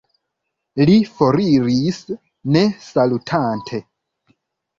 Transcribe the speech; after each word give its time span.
Li 0.89 0.95
foriris, 1.19 1.99
ne 2.57 2.65
salutante. 2.87 3.83